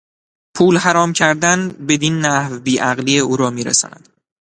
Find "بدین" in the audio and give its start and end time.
1.89-2.15